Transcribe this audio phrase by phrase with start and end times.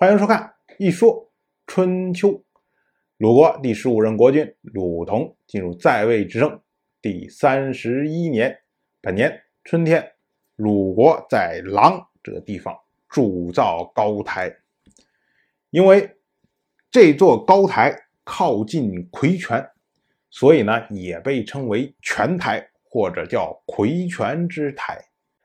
[0.00, 1.30] 欢迎收看《一说
[1.66, 2.28] 春秋》。
[3.18, 6.58] 鲁国第十五任国君鲁同进入在位执政
[7.02, 8.62] 第三十一年，
[9.02, 10.14] 本年春天，
[10.56, 12.74] 鲁国在狼这个地方
[13.10, 14.50] 铸造高台。
[15.68, 16.16] 因为
[16.90, 17.94] 这座高台
[18.24, 19.68] 靠近魁泉，
[20.30, 24.98] 所以呢也被称为泉台，或者叫魁泉之台。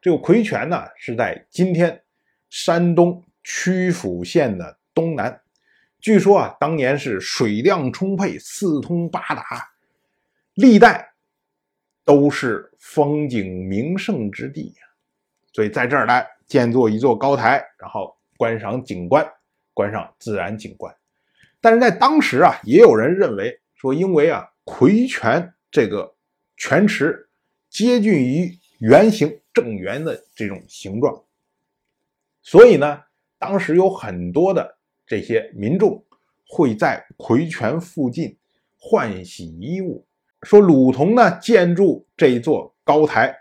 [0.00, 2.02] 这个魁泉呢是在今天
[2.48, 3.22] 山东。
[3.52, 5.42] 曲阜县的东南，
[5.98, 9.72] 据说啊，当年是水量充沛、四通八达，
[10.54, 11.12] 历代
[12.04, 14.86] 都是风景名胜之地呀。
[15.52, 19.28] 所以在这儿来建造一座高台，然后观赏景观，
[19.74, 20.94] 观赏自然景观。
[21.60, 26.14] 但是在当时啊，也有人认为说，因为啊，魁泉这个
[26.56, 27.28] 泉池
[27.68, 31.24] 接近于圆形正圆的这种形状，
[32.42, 33.02] 所以呢。
[33.40, 34.76] 当时有很多的
[35.06, 36.04] 这些民众
[36.46, 38.36] 会在魁泉附近
[38.78, 40.06] 换洗衣物。
[40.42, 43.34] 说鲁同呢建筑这座高台，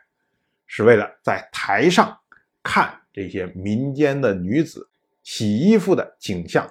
[0.66, 2.18] 是为了在台上
[2.64, 4.90] 看这些民间的女子
[5.22, 6.66] 洗衣服的景象，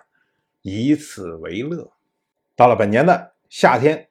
[0.62, 1.92] 以此为乐。
[2.56, 4.08] 到了本年的夏天，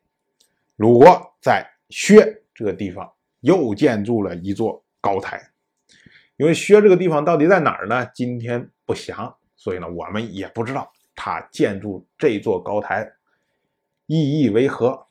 [0.75, 5.51] 鲁国在薛这个地方又建筑了一座高台。
[6.35, 8.07] 因为薛这个地方到底在哪儿呢？
[8.13, 13.07] 今天不详，所以呢，我们也不知道他建筑这座高台
[14.05, 15.05] 意义为何。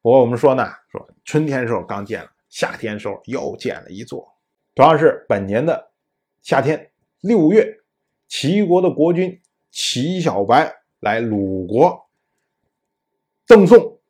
[0.00, 4.26] 不过我们说呢，说春天时候刚建了，夏天时候又建了一座。
[4.74, 5.92] 同样是本年的
[6.42, 7.78] 夏天六月，
[8.26, 12.08] 齐国的国君齐小白来鲁国
[13.46, 14.00] 赠送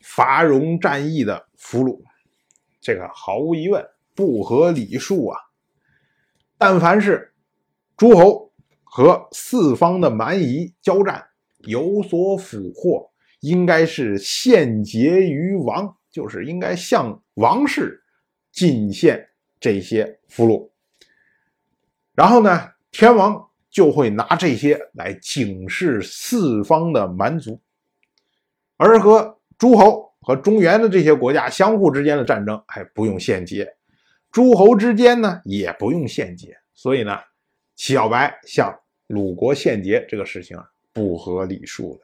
[0.00, 2.02] 伐戎战役的俘虏，
[2.80, 5.38] 这个毫无疑问不合礼数啊。
[6.58, 7.31] 但凡是
[7.96, 11.24] 诸侯和四方的蛮夷交战
[11.60, 18.02] 有所俘获，应该是献节于王，就是应该向王室
[18.50, 19.28] 进献
[19.60, 20.68] 这些俘虏。
[22.14, 27.60] 然后呢，天王就会拿这些来警示四方的蛮族。
[28.76, 33.66] 而和诸侯和中原的这些国家相互之间的战争，还不用献节。
[34.30, 37.16] 诸侯之间呢，也不用献节，所以呢，
[37.82, 38.72] 小白向
[39.08, 42.02] 鲁国献节这个事情啊，不合礼数的。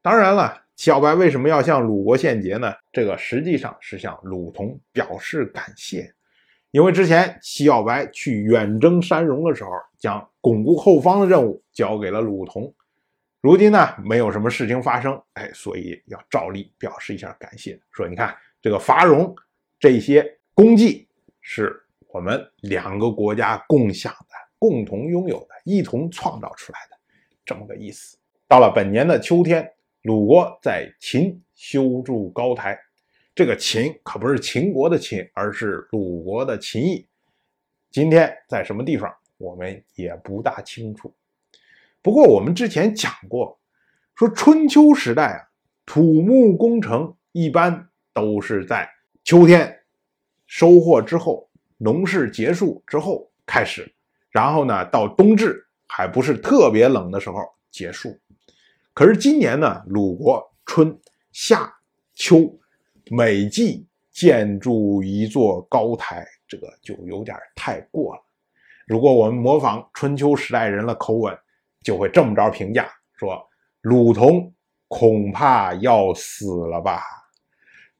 [0.00, 2.72] 当然了，小白为什么要向鲁国献节呢？
[2.90, 6.14] 这个实际上是向鲁同表示感谢，
[6.70, 12.74] 因为之前齐小白去远征山戎的时候，将巩固后方的任务交给了鲁同，
[13.42, 19.36] 如今呢，没有什么事情发生，哎，所以要照例表示一下感谢，说你看这个伐戎
[19.78, 20.38] 这些。
[20.54, 21.06] 功绩
[21.42, 21.84] 是
[22.16, 26.96] 我们两个国家共享的、共同拥有的、一同创造出来的，
[27.44, 28.16] 这么个意思。
[28.48, 32.78] 到了本年的秋天，鲁国在秦修筑高台，
[33.34, 37.06] 这个秦可不是秦国的秦，而是鲁国的秦邑。
[37.90, 41.14] 今天在什么地方，我们也不大清楚。
[42.00, 43.60] 不过我们之前讲过，
[44.14, 45.48] 说春秋时代啊，
[45.84, 48.88] 土木工程一般都是在
[49.22, 49.82] 秋天。
[50.46, 53.90] 收获之后，农事结束之后开始，
[54.30, 57.38] 然后呢，到冬至还不是特别冷的时候
[57.70, 58.18] 结束。
[58.94, 60.98] 可是今年呢，鲁国春
[61.32, 61.70] 夏
[62.14, 62.50] 秋
[63.10, 68.22] 每季建筑一座高台，这个就有点太过了。
[68.86, 71.36] 如果我们模仿春秋时代人的口吻，
[71.82, 72.88] 就会这么着评价
[73.18, 73.38] 说
[73.82, 74.52] ：“鲁同
[74.88, 77.02] 恐怕要死了吧。”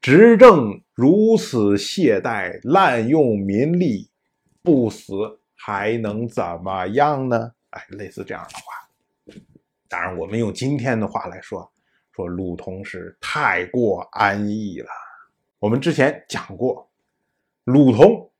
[0.01, 4.09] 执政如此懈怠、滥用民力，
[4.61, 5.13] 不死
[5.55, 7.51] 还能怎么样呢？
[7.71, 9.41] 哎，类似这样的话。
[9.89, 11.69] 当然，我们用今天的话来说，
[12.13, 14.89] 说鲁同是太过安逸了。
[15.59, 16.89] 我们之前讲过，
[17.65, 18.31] 鲁同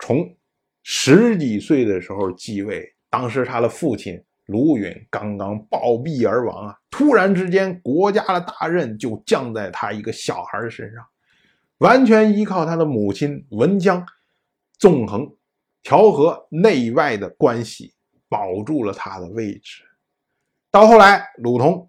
[0.00, 0.36] 从
[0.82, 4.22] 十几岁的时候继位，当时他的父亲。
[4.46, 6.78] 卢允刚刚暴毙而亡啊！
[6.90, 11.04] 突然之间，国家的大任就降在他一个小孩身上，
[11.78, 14.06] 完全依靠他的母亲文姜
[14.78, 15.34] 纵横
[15.82, 17.94] 调和内外的关系，
[18.28, 19.82] 保住了他的位置。
[20.70, 21.88] 到后来，鲁同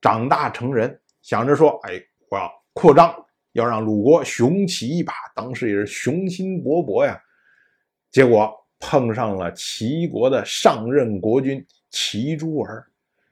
[0.00, 1.92] 长大成人，想着说：“哎，
[2.30, 3.14] 我要扩张，
[3.52, 7.18] 要让鲁国雄起一把。”当时也是雄心勃勃呀。
[8.10, 11.64] 结果碰上了齐国的上任国君。
[11.90, 12.86] 齐诸儿，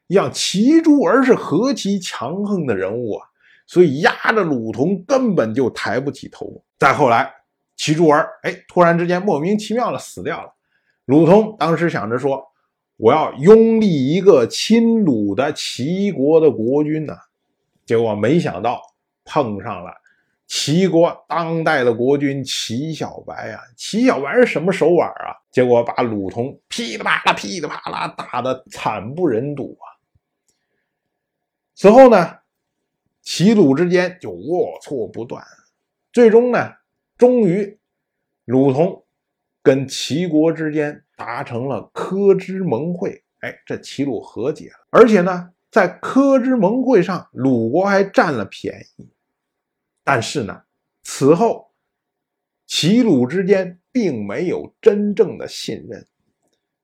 [0.07, 3.29] 让齐诸儿是何其强横的人物啊！
[3.67, 6.63] 所以压着鲁同根本就抬不起头。
[6.79, 7.33] 再后来，
[7.77, 10.55] 齐诸儿哎，突然之间莫名其妙的死掉了。
[11.05, 12.45] 鲁同当时想着说
[12.97, 17.17] ：“我要拥立一个亲鲁的齐国的国君呢。
[17.85, 18.81] 结果没想到
[19.25, 19.93] 碰上了
[20.47, 23.61] 齐国当代的国君齐小白啊！
[23.77, 25.35] 齐小白是什么手腕啊？
[25.57, 29.97] 结果把鲁同噼里啪啦、噼里啪啦打得惨不忍睹啊！
[31.75, 32.41] 此后呢，
[33.23, 35.43] 齐鲁之间就龌龊不断，
[36.13, 36.75] 最终呢，
[37.17, 37.81] 终于
[38.45, 39.07] 鲁同
[39.63, 45.53] 跟齐国之间达成了科之盟会，哎，这齐鲁和解了，而且呢。
[45.71, 49.11] 在科之盟会上，鲁国还占了便宜，
[50.05, 50.63] 但是呢，
[51.03, 51.71] 此后
[52.67, 56.07] 齐鲁之间并没有真正的信任，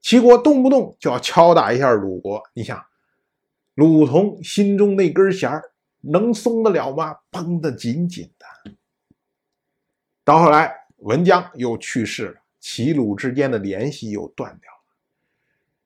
[0.01, 2.43] 齐国动不动就要敲打一下鲁国。
[2.55, 2.83] 你想，
[3.75, 5.51] 鲁同心中那根弦
[6.01, 7.17] 能松得了吗？
[7.31, 8.73] 绷得紧紧的。
[10.25, 14.79] 到后来，文姜又去世了，齐鲁之间的联系又断掉了。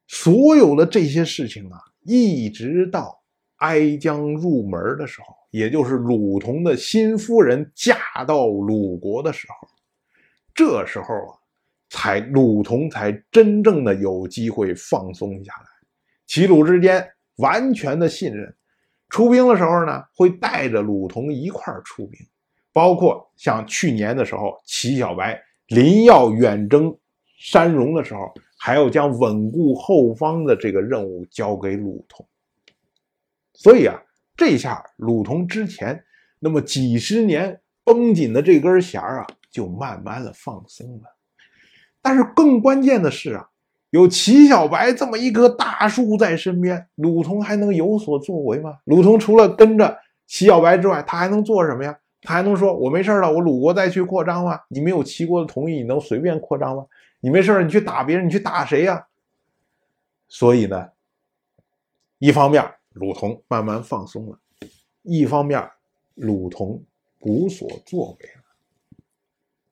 [0.06, 1.80] 所有的这些事情啊。
[2.08, 3.20] 一直到
[3.56, 9.68] 哀姜入门的时候，也就是鲁同的新夫人嫁到鲁国的时候，
[10.56, 11.38] 这时候啊，
[11.90, 15.68] 才鲁同才真正的有机会放松下来，
[16.26, 17.06] 齐鲁之间
[17.36, 18.52] 完全的信任。
[19.08, 22.18] 出兵的时候呢，会带着鲁同一块儿出兵，
[22.72, 26.96] 包括像去年的时候，齐小白临要远征
[27.38, 28.32] 山戎的时候。
[28.58, 32.26] 还要将稳固后方的这个任务交给鲁同，
[33.52, 34.02] 所以啊，
[34.34, 36.02] 这下鲁同之前
[36.40, 39.26] 那么几十年绷紧的这根弦啊，
[39.56, 41.16] 就慢慢的放松了。
[42.02, 43.48] 但是更关键的是啊，
[43.88, 48.78] 有齐小白这么一棵大树在身边，鲁同还能有所作为吗？
[48.84, 51.98] 鲁同除了跟着齐小白之外，他还能做什么呀？
[52.20, 54.60] 他还能说：“我没事了，我鲁国再去扩张吗？
[54.68, 56.84] 你没有齐国的同意，你能随便扩张吗？”
[57.20, 59.06] 你没事你去打别人，你去打谁呀？
[60.28, 60.88] 所以呢，
[62.18, 64.38] 一方面鲁同慢慢放松了，
[65.02, 65.70] 一方面
[66.14, 66.82] 鲁同
[67.20, 68.42] 无所作为了，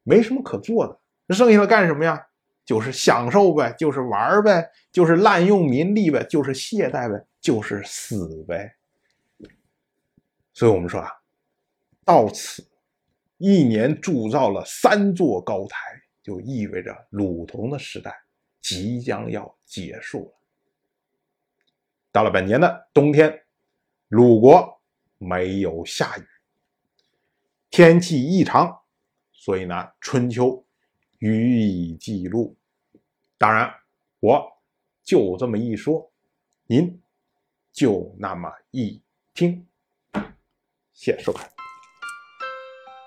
[0.05, 0.97] 没什么可做的，
[1.27, 2.25] 那剩下的干什么呀？
[2.65, 8.77] 就是享受呗，就是玩呗，就是滥用民力呗，就是懈怠呗，就是死呗。
[10.53, 11.11] 所以我们说啊，
[12.05, 12.65] 到此
[13.39, 15.77] 一年铸造了三座高台。
[16.23, 18.19] 就意味着鲁同的时代
[18.63, 20.33] 即将要结束了。
[22.11, 23.45] 到了本年的冬天，
[24.09, 24.81] 鲁国
[25.19, 26.25] 没有下雨，
[27.69, 28.84] 天气异常，
[29.45, 30.65] 所以呢，春秋
[31.19, 32.57] 予以记录。
[33.37, 33.71] 当然，
[34.21, 34.43] 我
[35.03, 36.11] 就这么一说，
[36.67, 36.99] 您
[37.71, 39.03] 就那么一
[39.35, 39.67] 听。
[40.95, 41.47] 谢谢收看。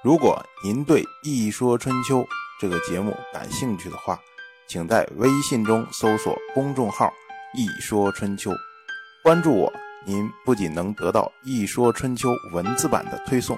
[0.03, 2.19] 如果您对《一说春秋》，
[2.61, 4.21] 这个节目感兴趣的话，
[4.67, 7.11] 请在微信中搜索公众号
[7.57, 8.51] “一说春秋”，
[9.25, 9.73] 关注我。
[10.05, 13.57] 您不仅能得到《一说春秋》文字版的推送，